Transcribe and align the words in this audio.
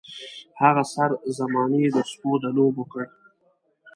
هغه 0.61 0.83
سر 0.93 1.09
زمانې 1.37 1.83
د 1.95 1.97
سپو 2.09 2.31
د 2.43 2.45
لوبو 2.57 2.83
کړ. 2.91 3.05